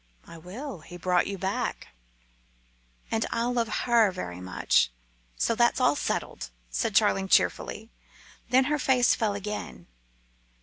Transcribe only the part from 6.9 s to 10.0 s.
Charling cheerfully. Then her face fell again.